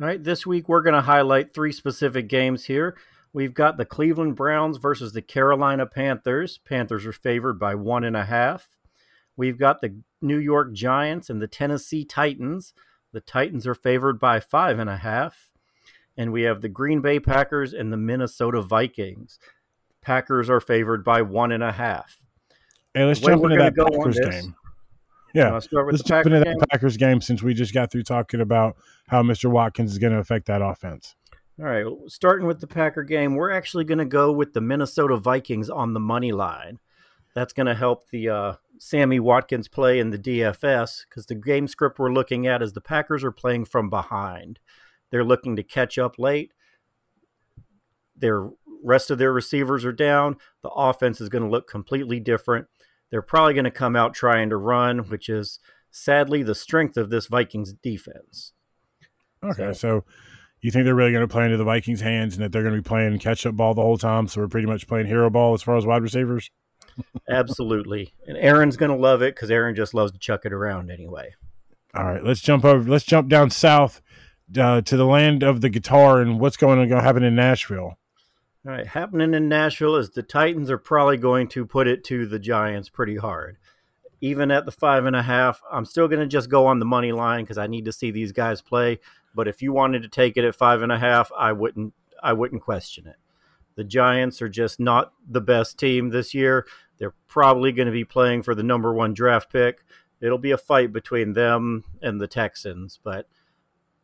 All 0.00 0.06
right, 0.06 0.22
this 0.22 0.46
week 0.46 0.68
we're 0.68 0.82
going 0.82 0.94
to 0.94 1.02
highlight 1.02 1.52
three 1.52 1.72
specific 1.72 2.28
games 2.28 2.64
here. 2.64 2.96
We've 3.32 3.54
got 3.54 3.76
the 3.76 3.84
Cleveland 3.84 4.34
Browns 4.34 4.78
versus 4.78 5.12
the 5.12 5.22
Carolina 5.22 5.86
Panthers. 5.86 6.58
Panthers 6.58 7.06
are 7.06 7.12
favored 7.12 7.58
by 7.60 7.74
one 7.74 8.02
and 8.02 8.16
a 8.16 8.24
half. 8.24 8.68
We've 9.36 9.58
got 9.58 9.80
the 9.80 10.00
New 10.20 10.38
York 10.38 10.72
Giants 10.72 11.30
and 11.30 11.40
the 11.40 11.46
Tennessee 11.46 12.04
Titans. 12.04 12.72
The 13.12 13.20
Titans 13.20 13.66
are 13.66 13.74
favored 13.74 14.18
by 14.18 14.40
five 14.40 14.78
and 14.78 14.90
a 14.90 14.96
half. 14.96 15.49
And 16.20 16.34
we 16.34 16.42
have 16.42 16.60
the 16.60 16.68
Green 16.68 17.00
Bay 17.00 17.18
Packers 17.18 17.72
and 17.72 17.90
the 17.90 17.96
Minnesota 17.96 18.60
Vikings. 18.60 19.38
Packers 20.02 20.50
are 20.50 20.60
favored 20.60 21.02
by 21.02 21.22
one 21.22 21.50
and 21.50 21.62
a 21.62 21.72
half. 21.72 22.20
Hey, 22.92 23.06
let's 23.06 23.20
jump 23.20 23.42
into 23.42 23.56
that 23.56 23.74
Packers 23.74 24.18
game. 24.18 24.54
Yeah, 25.32 25.46
Wanna 25.46 25.60
start 25.62 25.86
with 25.86 25.94
let's 25.94 26.02
jump 26.02 26.24
Packers 26.26 26.32
into 26.34 26.44
game? 26.44 26.58
that 26.58 26.68
Packers 26.68 26.98
game 26.98 27.22
since 27.22 27.42
we 27.42 27.54
just 27.54 27.72
got 27.72 27.90
through 27.90 28.02
talking 28.02 28.42
about 28.42 28.76
how 29.08 29.22
Mr. 29.22 29.50
Watkins 29.50 29.92
is 29.92 29.98
going 29.98 30.12
to 30.12 30.18
affect 30.18 30.44
that 30.48 30.60
offense. 30.60 31.16
All 31.58 31.64
right, 31.64 31.86
starting 32.08 32.46
with 32.46 32.60
the 32.60 32.66
Packer 32.66 33.02
game, 33.02 33.34
we're 33.34 33.50
actually 33.50 33.84
going 33.84 33.96
to 33.96 34.04
go 34.04 34.30
with 34.30 34.52
the 34.52 34.60
Minnesota 34.60 35.16
Vikings 35.16 35.70
on 35.70 35.94
the 35.94 36.00
money 36.00 36.32
line. 36.32 36.80
That's 37.34 37.54
going 37.54 37.66
to 37.66 37.74
help 37.74 38.10
the 38.10 38.28
uh, 38.28 38.52
Sammy 38.78 39.20
Watkins 39.20 39.68
play 39.68 40.00
in 40.00 40.10
the 40.10 40.18
DFS 40.18 41.06
because 41.08 41.24
the 41.24 41.34
game 41.34 41.66
script 41.66 41.98
we're 41.98 42.12
looking 42.12 42.46
at 42.46 42.60
is 42.60 42.74
the 42.74 42.82
Packers 42.82 43.24
are 43.24 43.32
playing 43.32 43.64
from 43.64 43.88
behind. 43.88 44.58
They're 45.10 45.24
looking 45.24 45.56
to 45.56 45.62
catch 45.62 45.98
up 45.98 46.18
late. 46.18 46.52
Their 48.16 48.48
rest 48.82 49.10
of 49.10 49.18
their 49.18 49.32
receivers 49.32 49.84
are 49.84 49.92
down. 49.92 50.36
The 50.62 50.70
offense 50.70 51.20
is 51.20 51.28
going 51.28 51.44
to 51.44 51.50
look 51.50 51.68
completely 51.68 52.20
different. 52.20 52.66
They're 53.10 53.22
probably 53.22 53.54
going 53.54 53.64
to 53.64 53.70
come 53.70 53.96
out 53.96 54.14
trying 54.14 54.50
to 54.50 54.56
run, 54.56 55.00
which 55.08 55.28
is 55.28 55.58
sadly 55.90 56.42
the 56.42 56.54
strength 56.54 56.96
of 56.96 57.10
this 57.10 57.26
Vikings 57.26 57.72
defense. 57.72 58.52
Okay, 59.42 59.72
So- 59.72 59.72
so 59.72 60.04
you 60.60 60.70
think 60.70 60.84
they're 60.84 60.94
really 60.94 61.12
going 61.12 61.26
to 61.26 61.32
play 61.32 61.46
into 61.46 61.56
the 61.56 61.64
Vikings' 61.64 62.02
hands 62.02 62.34
and 62.36 62.44
that 62.44 62.52
they're 62.52 62.62
going 62.62 62.74
to 62.74 62.82
be 62.82 62.86
playing 62.86 63.18
catch 63.18 63.46
up 63.46 63.56
ball 63.56 63.72
the 63.74 63.80
whole 63.82 63.96
time? 63.96 64.28
So 64.28 64.42
we're 64.42 64.48
pretty 64.48 64.66
much 64.66 64.86
playing 64.86 65.06
hero 65.06 65.30
ball 65.30 65.54
as 65.54 65.62
far 65.62 65.76
as 65.78 65.86
wide 65.86 66.02
receivers. 66.02 66.50
Absolutely. 67.30 68.12
And 68.26 68.36
Aaron's 68.36 68.76
going 68.76 68.90
to 68.90 68.96
love 68.96 69.22
it 69.22 69.34
because 69.34 69.50
Aaron 69.50 69.74
just 69.74 69.94
loves 69.94 70.12
to 70.12 70.18
chuck 70.18 70.44
it 70.44 70.52
around 70.52 70.90
anyway. 70.90 71.34
All 71.94 72.04
right, 72.04 72.22
let's 72.22 72.40
jump 72.42 72.64
over. 72.64 72.88
Let's 72.88 73.04
jump 73.04 73.28
down 73.28 73.50
south 73.50 74.00
uh, 74.58 74.82
to 74.82 74.96
the 74.96 75.06
land 75.06 75.42
of 75.42 75.60
the 75.60 75.68
guitar 75.68 76.20
and 76.20 76.40
what's 76.40 76.56
going 76.56 76.88
to 76.88 77.00
happen 77.00 77.22
in 77.22 77.34
Nashville. 77.34 77.98
All 78.66 78.72
right. 78.72 78.86
Happening 78.86 79.32
in 79.32 79.48
Nashville 79.48 79.96
is 79.96 80.10
the 80.10 80.22
Titans 80.22 80.70
are 80.70 80.78
probably 80.78 81.16
going 81.16 81.48
to 81.48 81.64
put 81.64 81.88
it 81.88 82.04
to 82.04 82.26
the 82.26 82.38
Giants 82.38 82.88
pretty 82.88 83.16
hard. 83.16 83.56
Even 84.20 84.50
at 84.50 84.66
the 84.66 84.72
five 84.72 85.06
and 85.06 85.16
a 85.16 85.22
half, 85.22 85.62
I'm 85.72 85.86
still 85.86 86.08
going 86.08 86.20
to 86.20 86.26
just 86.26 86.50
go 86.50 86.66
on 86.66 86.78
the 86.78 86.84
money 86.84 87.10
line 87.10 87.44
because 87.44 87.56
I 87.56 87.66
need 87.66 87.86
to 87.86 87.92
see 87.92 88.10
these 88.10 88.32
guys 88.32 88.60
play. 88.60 88.98
But 89.34 89.48
if 89.48 89.62
you 89.62 89.72
wanted 89.72 90.02
to 90.02 90.08
take 90.08 90.36
it 90.36 90.44
at 90.44 90.54
five 90.54 90.82
and 90.82 90.92
a 90.92 90.98
half, 90.98 91.30
I 91.36 91.52
wouldn't. 91.52 91.94
I 92.22 92.34
wouldn't 92.34 92.60
question 92.60 93.06
it. 93.06 93.16
The 93.76 93.84
Giants 93.84 94.42
are 94.42 94.48
just 94.48 94.78
not 94.78 95.14
the 95.26 95.40
best 95.40 95.78
team 95.78 96.10
this 96.10 96.34
year. 96.34 96.66
They're 96.98 97.14
probably 97.28 97.72
going 97.72 97.86
to 97.86 97.92
be 97.92 98.04
playing 98.04 98.42
for 98.42 98.54
the 98.54 98.62
number 98.62 98.92
one 98.92 99.14
draft 99.14 99.50
pick. 99.50 99.84
It'll 100.20 100.36
be 100.36 100.50
a 100.50 100.58
fight 100.58 100.92
between 100.92 101.32
them 101.32 101.84
and 102.02 102.20
the 102.20 102.26
Texans, 102.26 103.00
but 103.02 103.26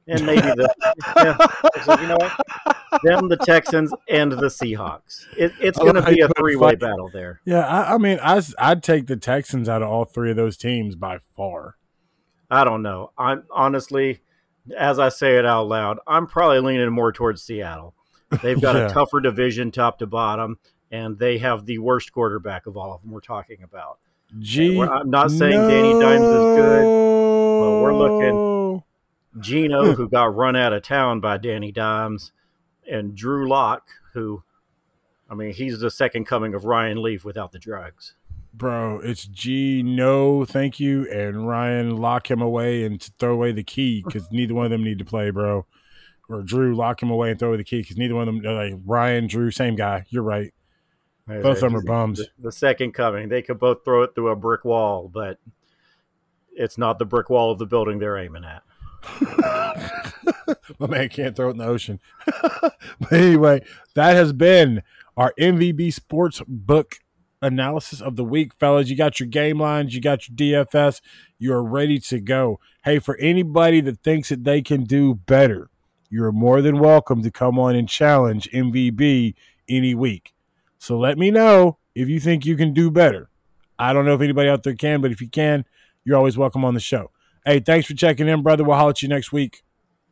and 0.07 0.25
maybe 0.27 0.41
the 0.43 0.73
yeah, 1.17 1.83
so 1.85 2.01
you 2.01 2.07
know 2.09 2.17
what? 2.19 3.03
Them, 3.03 3.29
the 3.29 3.37
Texans, 3.37 3.93
and 4.09 4.33
the 4.33 4.47
Seahawks. 4.47 5.27
It, 5.37 5.53
it's 5.61 5.79
going 5.79 5.95
to 5.97 6.03
be 6.03 6.21
a 6.21 6.29
three-way 6.39 6.77
battle 6.77 7.11
there. 7.13 7.41
Yeah, 7.45 7.67
I, 7.67 7.95
I 7.95 7.99
mean, 7.99 8.19
I, 8.23 8.41
I'd 8.59 8.83
take 8.83 9.07
the 9.07 9.17
Texans 9.17 9.69
out 9.69 9.83
of 9.83 9.89
all 9.89 10.05
three 10.05 10.31
of 10.31 10.37
those 10.37 10.57
teams 10.57 10.95
by 10.97 11.19
far. 11.37 11.77
I 12.51 12.65
don't 12.65 12.83
know. 12.83 13.11
I'm 13.19 13.45
honestly, 13.51 14.21
as 14.79 14.99
I 14.99 15.09
say 15.11 15.37
it 15.39 15.45
out 15.45 15.69
loud, 15.69 15.99
I'm 16.07 16.27
probably 16.27 16.61
leaning 16.61 16.91
more 16.93 17.13
towards 17.13 17.43
Seattle. 17.43 17.95
They've 18.43 18.61
got 18.61 18.77
Yeah. 18.77 18.87
a 18.87 18.91
tougher 18.91 19.21
division, 19.21 19.71
top 19.73 19.99
to 19.99 20.07
bottom, 20.07 20.59
and 20.91 21.19
they 21.19 21.39
have 21.39 21.67
the 21.67 21.79
worst 21.79 22.13
quarterback 22.13 22.67
of 22.67 22.77
all 22.77 22.95
of 22.95 23.03
them. 23.03 23.11
We're 23.11 23.21
talking 23.21 23.63
about. 23.63 23.99
Gee, 24.39 24.81
I'm 24.81 25.11
not 25.11 25.31
saying 25.31 25.53
Danny 25.69 25.93
Dimes 26.01 26.23
is 26.25 26.57
good, 26.57 26.83
but 26.85 27.81
we're 27.83 27.95
looking- 27.95 28.56
Geno, 29.41 29.87
hmm. 29.87 29.93
who 29.93 30.09
got 30.09 30.35
run 30.35 30.57
out 30.57 30.73
of 30.73 30.83
town 30.83 31.21
by 31.21 31.37
Danny 31.39 31.73
Dimes, 31.73 32.33
and 32.91 33.15
Drew 33.15 33.49
Lock, 33.49 33.89
who, 34.13 34.43
I 35.31 35.35
mean, 35.35 35.53
he's 35.53 35.81
the 35.81 35.91
second 35.91 36.27
coming 36.27 36.55
of 36.55 36.65
Ryan 36.65 37.03
Leaf 37.03 37.25
without 37.25 37.53
the 37.53 37.59
drugs. 37.59 38.15
Bro, 38.55 39.01
it's 39.01 39.27
G. 39.27 39.83
No, 39.83 40.47
thank 40.47 40.81
you, 40.81 41.11
and 41.11 41.47
Ryan 41.47 41.97
lock 41.97 42.31
him 42.31 42.41
away 42.41 42.85
and 42.85 43.03
throw 43.19 43.35
away 43.35 43.53
the 43.53 43.63
key 43.63 44.03
because 44.03 44.31
neither 44.33 44.55
one 44.55 44.65
of 44.65 44.71
them 44.71 44.83
need 44.83 44.99
to 44.99 45.05
play, 45.05 45.31
bro. 45.31 45.67
Or 46.29 46.43
Drew 46.43 46.75
lock 46.75 47.03
him 47.03 47.11
away 47.11 47.31
and 47.31 47.39
throw 47.39 47.51
away 47.51 47.59
the 47.59 47.65
key 47.65 47.83
because 47.83 47.99
neither 47.99 48.15
one 48.15 48.29
of 48.29 48.35
them. 48.35 48.43
they're 48.43 48.71
Like 48.71 48.81
Ryan, 48.87 49.27
Drew, 49.27 49.51
same 49.51 49.77
guy. 49.77 50.07
You're 50.09 50.23
right. 50.23 50.55
Both 51.27 51.57
of 51.57 51.61
them 51.61 51.77
are 51.77 51.83
bums. 51.83 52.19
The, 52.19 52.29
the 52.39 52.53
second 52.53 52.93
coming. 52.93 53.29
They 53.29 53.43
could 53.43 53.59
both 53.59 53.85
throw 53.85 54.05
it 54.05 54.15
through 54.15 54.29
a 54.29 54.37
brick 54.37 54.65
wall, 54.65 55.11
but 55.13 55.39
it's 56.53 56.79
not 56.79 56.99
the 56.99 57.05
brick 57.05 57.29
wall 57.29 57.51
of 57.51 57.59
the 57.59 57.67
building 57.67 57.99
they're 57.99 58.17
aiming 58.17 58.45
at. 58.45 58.63
My 60.79 60.87
man 60.87 61.09
can't 61.09 61.35
throw 61.35 61.49
it 61.49 61.53
in 61.53 61.59
the 61.59 61.67
ocean. 61.67 62.01
but 62.63 63.13
anyway, 63.13 63.65
that 63.95 64.15
has 64.15 64.33
been 64.33 64.83
our 65.17 65.33
MVB 65.39 65.93
Sports 65.93 66.43
Book 66.47 66.97
analysis 67.43 68.01
of 68.01 68.17
the 68.17 68.25
week, 68.25 68.53
fellas. 68.55 68.89
You 68.89 68.97
got 68.97 69.21
your 69.21 69.29
game 69.29 69.61
lines, 69.61 69.95
you 69.95 70.01
got 70.01 70.29
your 70.29 70.37
DFS, 70.37 71.01
you 71.39 71.53
are 71.53 71.65
ready 71.65 71.99
to 72.01 72.21
go. 72.21 72.61
Hey, 72.85 72.99
for 72.99 73.17
anybody 73.19 73.81
that 73.83 74.03
thinks 74.03 74.29
that 74.29 74.45
they 74.45 74.63
can 74.63 74.85
do 74.85 75.15
better, 75.15 75.71
you're 76.11 76.33
more 76.33 76.63
than 76.63 76.79
welcome 76.79 77.23
to 77.23 77.31
come 77.31 77.59
on 77.59 77.75
and 77.75 77.89
challenge 77.89 78.49
MVB 78.53 79.35
any 79.69 79.95
week. 79.95 80.33
So 80.79 80.99
let 80.99 81.19
me 81.19 81.31
know 81.31 81.79
if 81.95 82.09
you 82.09 82.21
think 82.21 82.45
you 82.45 82.57
can 82.57 82.73
do 82.73 82.91
better. 82.91 83.29
I 83.79 83.93
don't 83.93 84.05
know 84.05 84.15
if 84.15 84.21
anybody 84.21 84.49
out 84.49 84.63
there 84.63 84.75
can, 84.75 85.01
but 85.01 85.11
if 85.11 85.21
you 85.21 85.29
can, 85.29 85.65
you're 86.05 86.17
always 86.17 86.39
welcome 86.39 86.65
on 86.65 86.75
the 86.75 86.81
show. 86.81 87.11
Hey, 87.47 87.61
thanks 87.61 87.87
for 87.87 87.95
checking 87.95 88.27
in, 88.27 88.43
brother. 88.43 88.65
We'll 88.65 88.75
holler 88.77 88.91
at 88.91 89.03
you 89.03 89.09
next 89.09 89.33
week. 89.33 89.63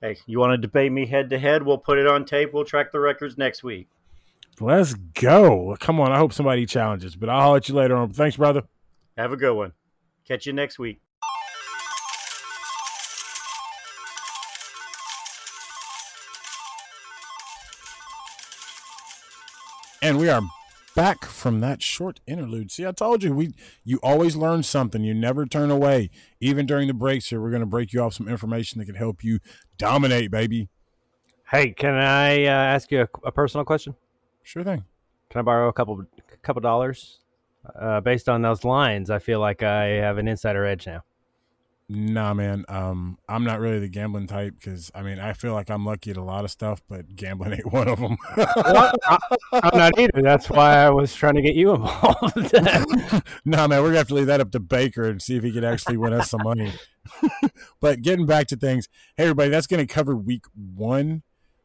Hey, 0.00 0.16
you 0.26 0.38
want 0.38 0.52
to 0.52 0.56
debate 0.56 0.92
me 0.92 1.04
head 1.04 1.30
to 1.30 1.38
head? 1.38 1.64
We'll 1.64 1.78
put 1.78 1.98
it 1.98 2.06
on 2.06 2.24
tape. 2.24 2.54
We'll 2.54 2.64
track 2.64 2.92
the 2.92 3.00
records 3.00 3.36
next 3.36 3.64
week. 3.64 3.88
Let's 4.60 4.94
go. 4.94 5.76
Come 5.80 5.98
on. 5.98 6.12
I 6.12 6.18
hope 6.18 6.32
somebody 6.32 6.64
challenges, 6.64 7.16
but 7.16 7.28
I'll 7.28 7.40
holler 7.40 7.56
at 7.56 7.68
you 7.68 7.74
later 7.74 7.96
on. 7.96 8.12
Thanks, 8.12 8.36
brother. 8.36 8.62
Have 9.18 9.32
a 9.32 9.36
good 9.36 9.52
one. 9.52 9.72
Catch 10.28 10.46
you 10.46 10.52
next 10.52 10.78
week. 10.78 11.00
And 20.02 20.18
we 20.18 20.28
are 20.28 20.42
back 20.94 21.24
from 21.24 21.60
that 21.60 21.82
short 21.82 22.20
interlude. 22.26 22.70
See, 22.70 22.86
I 22.86 22.92
told 22.92 23.22
you 23.22 23.34
we 23.34 23.54
you 23.84 23.98
always 24.02 24.36
learn 24.36 24.62
something. 24.62 25.02
You 25.02 25.14
never 25.14 25.44
turn 25.46 25.70
away. 25.70 26.10
Even 26.40 26.66
during 26.66 26.88
the 26.88 26.94
breaks 26.94 27.28
here, 27.28 27.40
we're 27.40 27.50
going 27.50 27.60
to 27.60 27.66
break 27.66 27.92
you 27.92 28.00
off 28.00 28.14
some 28.14 28.28
information 28.28 28.78
that 28.78 28.86
can 28.86 28.94
help 28.94 29.22
you 29.24 29.40
dominate, 29.76 30.30
baby. 30.30 30.68
Hey, 31.50 31.70
can 31.70 31.94
I 31.94 32.44
uh, 32.44 32.48
ask 32.48 32.90
you 32.90 33.02
a, 33.02 33.08
a 33.28 33.32
personal 33.32 33.64
question? 33.64 33.94
Sure 34.42 34.64
thing. 34.64 34.84
Can 35.30 35.40
I 35.40 35.42
borrow 35.42 35.68
a 35.68 35.72
couple 35.72 36.00
a 36.00 36.36
couple 36.38 36.60
dollars? 36.60 37.20
Uh, 37.80 38.00
based 38.00 38.28
on 38.28 38.42
those 38.42 38.62
lines, 38.62 39.10
I 39.10 39.18
feel 39.18 39.40
like 39.40 39.62
I 39.62 39.84
have 39.84 40.18
an 40.18 40.28
insider 40.28 40.66
edge 40.66 40.86
now. 40.86 41.02
Nah, 41.88 42.32
man. 42.32 42.64
Um, 42.68 43.18
I'm 43.28 43.44
not 43.44 43.60
really 43.60 43.78
the 43.78 43.88
gambling 43.88 44.26
type 44.26 44.54
because 44.58 44.90
I 44.94 45.02
mean 45.02 45.18
I 45.18 45.34
feel 45.34 45.52
like 45.52 45.70
I'm 45.70 45.84
lucky 45.84 46.10
at 46.10 46.16
a 46.16 46.22
lot 46.22 46.44
of 46.44 46.50
stuff, 46.50 46.80
but 46.88 47.14
gambling 47.14 47.52
ain't 47.54 47.72
one 47.72 47.88
of 47.88 48.00
them. 48.00 48.16
I'm 49.52 49.78
not 49.78 49.98
either. 49.98 50.22
That's 50.22 50.48
why 50.48 50.76
I 50.76 50.88
was 50.88 51.14
trying 51.14 51.34
to 51.34 51.42
get 51.42 51.54
you 51.54 51.74
involved. 51.74 52.54
no, 53.44 53.68
man, 53.68 53.82
we're 53.82 53.88
gonna 53.88 53.98
have 53.98 54.08
to 54.08 54.14
leave 54.14 54.26
that 54.28 54.40
up 54.40 54.50
to 54.52 54.60
Baker 54.60 55.04
and 55.04 55.20
see 55.20 55.36
if 55.36 55.42
he 55.44 55.52
can 55.52 55.62
actually 55.62 55.98
win 55.98 56.14
us 56.14 56.30
some 56.30 56.42
money. 56.42 56.72
but 57.80 58.00
getting 58.00 58.24
back 58.24 58.46
to 58.46 58.56
things, 58.56 58.88
hey 59.18 59.24
everybody, 59.24 59.50
that's 59.50 59.66
gonna 59.66 59.86
cover 59.86 60.16
week 60.16 60.44
one 60.54 61.22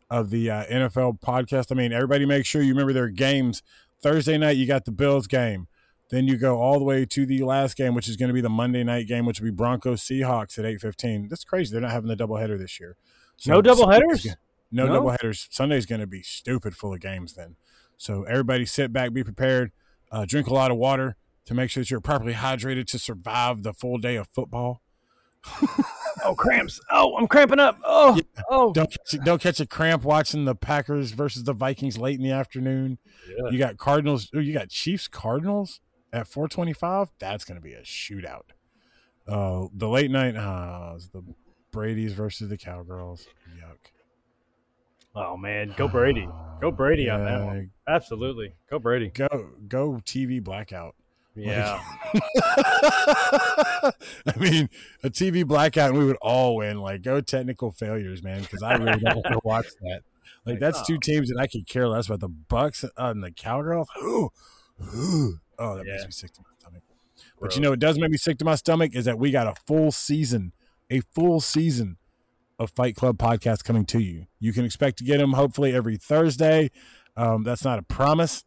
of 0.09 0.31
the 0.31 0.51
uh, 0.51 0.65
NFL 0.65 1.21
podcast. 1.21 1.71
I 1.71 1.75
mean, 1.75 1.93
everybody, 1.93 2.25
make 2.25 2.45
sure 2.45 2.61
you 2.61 2.73
remember 2.73 2.93
their 2.93 3.09
games. 3.09 3.63
Thursday 4.01 4.37
night, 4.37 4.57
you 4.57 4.65
got 4.65 4.83
the 4.83 4.91
Bills 4.91 5.27
game. 5.27 5.67
Then 6.09 6.27
you 6.27 6.37
go 6.37 6.59
all 6.59 6.79
the 6.79 6.85
way 6.85 7.05
to 7.05 7.25
the 7.25 7.43
last 7.43 7.77
game, 7.77 7.93
which 7.93 8.07
is 8.09 8.15
going 8.17 8.29
to 8.29 8.33
be 8.33 8.41
the 8.41 8.49
Monday 8.49 8.83
night 8.83 9.07
game, 9.07 9.25
which 9.25 9.39
will 9.39 9.45
be 9.45 9.51
Broncos 9.55 10.01
Seahawks 10.01 10.57
at 10.57 10.65
eight 10.65 10.81
fifteen. 10.81 11.27
That's 11.27 11.43
crazy. 11.43 11.71
They're 11.71 11.81
not 11.81 11.91
having 11.91 12.09
the 12.09 12.15
doubleheader 12.15 12.57
this 12.57 12.79
year. 12.79 12.95
No 13.45 13.61
doubleheaders? 13.61 14.35
No, 14.71 14.87
No? 14.87 15.01
doubleheaders. 15.01 15.47
Sunday's 15.51 15.85
going 15.85 16.01
to 16.01 16.07
be 16.07 16.21
stupid 16.21 16.75
full 16.75 16.93
of 16.93 16.99
games 16.99 17.33
then. 17.33 17.55
So 17.97 18.23
everybody 18.23 18.65
sit 18.65 18.91
back, 18.91 19.13
be 19.13 19.23
prepared, 19.23 19.71
uh, 20.11 20.25
drink 20.25 20.47
a 20.47 20.53
lot 20.53 20.71
of 20.71 20.77
water 20.77 21.15
to 21.45 21.53
make 21.53 21.69
sure 21.69 21.81
that 21.81 21.91
you're 21.91 22.01
properly 22.01 22.33
hydrated 22.33 22.85
to 22.87 22.99
survive 22.99 23.63
the 23.63 23.73
full 23.73 23.97
day 23.97 24.15
of 24.15 24.27
football. 24.27 24.81
oh, 26.23 26.35
cramps! 26.37 26.81
Oh, 26.91 27.15
I'm 27.17 27.27
cramping 27.27 27.59
up! 27.59 27.79
Oh, 27.83 28.19
oh! 28.49 28.73
Don't 28.73 28.91
catch, 28.91 29.23
don't 29.23 29.41
catch 29.41 29.59
a 29.59 29.65
cramp 29.65 30.03
watching 30.03 30.43
the 30.45 30.53
Packers 30.55 31.11
versus 31.11 31.43
the 31.45 31.53
Vikings 31.53 31.97
late 31.97 32.17
in 32.17 32.23
the 32.23 32.31
afternoon. 32.31 32.97
Yeah. 33.27 33.49
You 33.51 33.57
got 33.57 33.77
Cardinals. 33.77 34.29
Oh, 34.35 34.39
you 34.39 34.53
got 34.53 34.69
Chiefs 34.69 35.07
Cardinals 35.07 35.79
at 36.11 36.27
425. 36.27 37.09
That's 37.19 37.45
going 37.45 37.59
to 37.59 37.63
be 37.63 37.73
a 37.73 37.81
shootout. 37.81 38.51
Uh, 39.27 39.67
the 39.73 39.87
late 39.87 40.11
night, 40.11 40.35
uh, 40.35 40.97
the 41.11 41.23
Brady's 41.71 42.13
versus 42.13 42.49
the 42.49 42.57
Cowgirls. 42.57 43.27
Yuck. 43.55 43.91
Oh 45.15 45.37
man, 45.37 45.73
go 45.75 45.87
Brady. 45.87 46.27
Go 46.61 46.71
Brady 46.71 47.09
on 47.09 47.25
that 47.25 47.43
one. 47.43 47.71
Absolutely. 47.87 48.53
Go 48.69 48.79
Brady. 48.79 49.09
Go 49.09 49.27
go 49.67 50.01
TV 50.05 50.43
blackout. 50.43 50.95
Yeah. 51.35 51.81
I 52.13 53.91
mean, 54.37 54.69
a 55.03 55.09
TV 55.09 55.45
blackout 55.45 55.91
and 55.91 55.99
we 55.99 56.05
would 56.05 56.17
all 56.21 56.57
win. 56.57 56.79
Like, 56.79 57.01
go 57.01 57.21
technical 57.21 57.71
failures, 57.71 58.21
man, 58.21 58.41
because 58.41 58.61
I 58.61 58.73
really 58.73 58.99
don't 58.99 59.15
want 59.15 59.33
to 59.33 59.39
watch 59.43 59.67
that. 59.81 60.01
Like, 60.45 60.59
that's 60.59 60.85
two 60.85 60.97
teams 60.97 61.29
that 61.29 61.39
I 61.39 61.47
could 61.47 61.67
care 61.67 61.87
less 61.87 62.07
about. 62.07 62.19
The 62.19 62.27
Bucks 62.27 62.83
and 62.97 63.23
the 63.23 63.31
Cowgirls. 63.31 63.87
Ooh, 64.01 64.31
ooh. 64.95 65.39
Oh, 65.59 65.75
that 65.77 65.85
Yeah. 65.85 65.93
makes 65.93 66.05
me 66.05 66.11
sick 66.11 66.31
to 66.33 66.41
my 66.41 66.49
stomach. 66.59 66.83
But 67.39 67.55
you 67.55 67.61
know, 67.61 67.71
what 67.71 67.79
does 67.79 67.99
make 67.99 68.11
me 68.11 68.17
sick 68.17 68.37
to 68.39 68.45
my 68.45 68.55
stomach 68.55 68.95
is 68.95 69.05
that 69.05 69.19
we 69.19 69.31
got 69.31 69.47
a 69.47 69.53
full 69.67 69.91
season, 69.91 70.53
a 70.89 71.01
full 71.13 71.41
season 71.41 71.97
of 72.57 72.71
Fight 72.71 72.95
Club 72.95 73.17
podcast 73.17 73.63
coming 73.63 73.85
to 73.85 73.99
you. 73.99 74.27
You 74.39 74.53
can 74.53 74.65
expect 74.65 74.97
to 74.99 75.03
get 75.03 75.17
them 75.19 75.33
hopefully 75.33 75.73
every 75.73 75.97
Thursday. 75.97 76.71
Um, 77.15 77.43
that's 77.43 77.63
not 77.63 77.79
a 77.79 77.81
promise. 77.83 78.43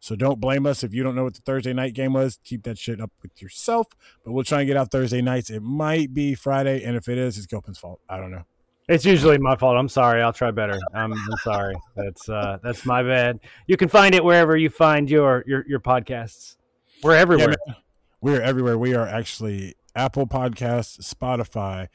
So 0.00 0.14
don't 0.14 0.40
blame 0.40 0.66
us 0.66 0.84
if 0.84 0.94
you 0.94 1.02
don't 1.02 1.14
know 1.14 1.24
what 1.24 1.34
the 1.34 1.40
Thursday 1.42 1.72
night 1.72 1.94
game 1.94 2.12
was. 2.12 2.38
Keep 2.44 2.62
that 2.64 2.78
shit 2.78 3.00
up 3.00 3.10
with 3.22 3.40
yourself. 3.42 3.86
But 4.24 4.32
we'll 4.32 4.44
try 4.44 4.60
and 4.60 4.68
get 4.68 4.76
out 4.76 4.90
Thursday 4.90 5.20
nights. 5.22 5.50
It 5.50 5.62
might 5.62 6.12
be 6.14 6.34
Friday, 6.34 6.82
and 6.84 6.96
if 6.96 7.08
it 7.08 7.18
is, 7.18 7.36
it's 7.38 7.46
Gilpin's 7.46 7.78
fault. 7.78 8.00
I 8.08 8.18
don't 8.18 8.30
know. 8.30 8.44
It's 8.88 9.04
usually 9.04 9.38
my 9.38 9.56
fault. 9.56 9.76
I'm 9.76 9.88
sorry. 9.88 10.22
I'll 10.22 10.32
try 10.32 10.52
better. 10.52 10.78
I'm, 10.94 11.12
I'm 11.12 11.38
sorry. 11.42 11.74
That's 11.96 12.28
uh, 12.28 12.58
that's 12.62 12.86
my 12.86 13.02
bad. 13.02 13.40
You 13.66 13.76
can 13.76 13.88
find 13.88 14.14
it 14.14 14.22
wherever 14.22 14.56
you 14.56 14.70
find 14.70 15.10
your 15.10 15.42
your, 15.46 15.64
your 15.66 15.80
podcasts. 15.80 16.56
We're 17.02 17.16
everywhere. 17.16 17.54
man. 17.66 17.76
We're 18.20 18.40
everywhere. 18.40 18.78
We 18.78 18.94
are 18.94 19.06
actually 19.06 19.74
Apple 19.94 20.26
Podcasts, 20.26 21.00
Spotify, 21.00 21.88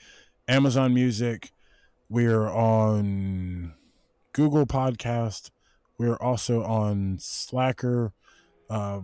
Amazon 0.47 0.93
Music. 0.93 1.51
We're 2.09 2.49
on 2.49 3.73
Google 4.33 4.65
Podcast. 4.65 5.49
We're 5.97 6.17
also 6.17 6.61
on 6.63 7.17
Slacker, 7.19 8.11
uh, 8.69 9.01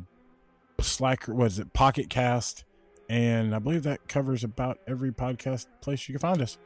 Slacker. 0.81 1.33
What 1.33 1.47
is 1.47 1.59
it? 1.59 1.71
Pocket 1.73 2.09
Cast, 2.09 2.65
and 3.07 3.55
I 3.55 3.59
believe 3.59 3.83
that 3.83 4.09
covers 4.09 4.43
about 4.43 4.79
every 4.87 5.11
podcast 5.11 5.67
place 5.79 6.09
you 6.09 6.13
can 6.13 6.19
find 6.19 6.41
us. 6.41 6.57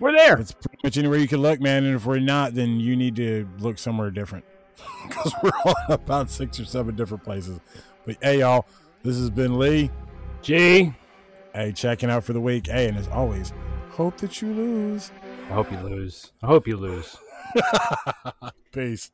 We're 0.00 0.12
there. 0.12 0.38
It's 0.38 0.52
pretty 0.52 0.78
much 0.82 0.98
anywhere 0.98 1.18
you 1.18 1.28
can 1.28 1.40
look, 1.40 1.60
man. 1.60 1.84
And 1.84 1.94
if 1.94 2.04
we're 2.04 2.18
not, 2.18 2.54
then 2.54 2.80
you 2.80 2.96
need 2.96 3.16
to 3.16 3.48
look 3.58 3.78
somewhere 3.78 4.10
different 4.10 4.44
because 5.08 5.32
we're 5.42 5.50
on 5.64 5.74
about 5.88 6.30
six 6.30 6.58
or 6.58 6.64
seven 6.64 6.96
different 6.96 7.22
places. 7.22 7.60
But 8.04 8.16
hey, 8.20 8.40
y'all, 8.40 8.66
this 9.02 9.16
has 9.16 9.30
been 9.30 9.58
Lee. 9.58 9.90
G. 10.42 10.92
Hey, 11.54 11.72
checking 11.72 12.10
out 12.10 12.24
for 12.24 12.32
the 12.32 12.40
week. 12.40 12.66
Hey, 12.66 12.88
and 12.88 12.98
as 12.98 13.08
always, 13.08 13.52
hope 13.90 14.18
that 14.18 14.42
you 14.42 14.52
lose. 14.52 15.10
I 15.48 15.54
hope 15.54 15.70
you 15.70 15.78
lose. 15.78 16.32
I 16.42 16.46
hope 16.46 16.66
you 16.66 16.76
lose. 16.76 17.16
Peace. 18.72 19.10